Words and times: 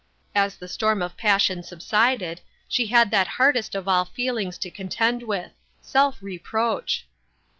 As 0.33 0.55
the 0.55 0.67
storm 0.67 1.03
of 1.03 1.15
pas 1.15 1.39
sion 1.43 1.61
subsided, 1.61 2.41
she 2.67 2.87
had 2.87 3.11
that 3.11 3.27
hardest 3.37 3.75
of 3.75 3.87
all 3.87 4.03
feelings 4.03 4.57
to 4.57 4.71
contend 4.71 5.21
with— 5.21 5.51
self 5.93 6.23
reproach. 6.23 7.05